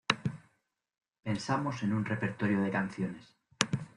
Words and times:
Pensamos 1.25 1.83
en 1.83 1.93
un 1.93 2.05
repertorio 2.05 2.59
de 2.63 2.71
canciones. 2.71 3.37